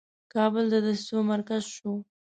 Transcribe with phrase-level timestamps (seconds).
[0.33, 1.91] کابل د دسیسو مرکز شو.